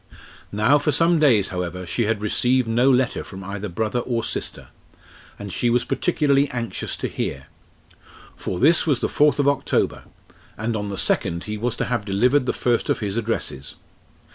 Now 0.51 0.79
for 0.79 0.91
some 0.91 1.19
days, 1.19 1.49
however, 1.49 1.85
she 1.85 2.05
had 2.05 2.23
received 2.23 2.67
no 2.67 2.89
letter 2.89 3.23
from 3.23 3.43
either 3.43 3.69
brother 3.69 3.99
or 3.99 4.23
sister, 4.23 4.69
and 5.37 5.53
she 5.53 5.69
was 5.69 5.83
particularly 5.83 6.49
anxious 6.49 6.97
to 6.97 7.07
hear. 7.07 7.45
For 8.35 8.57
this 8.59 8.87
was 8.87 8.99
the 8.99 9.07
fourth 9.07 9.37
of 9.37 9.47
October, 9.47 10.05
and 10.57 10.75
on 10.75 10.89
the 10.89 10.97
second 10.97 11.43
he 11.43 11.55
was 11.55 11.75
to 11.75 11.85
have 11.85 12.03
delivered 12.03 12.47
the 12.47 12.51
first 12.51 12.89
of 12.89 12.97
his 12.97 13.15
addresses. 13.15 13.75